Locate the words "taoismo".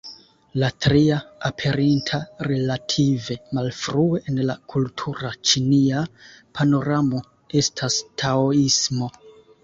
8.23-9.11